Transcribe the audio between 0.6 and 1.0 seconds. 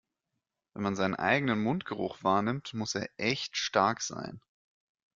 Wenn man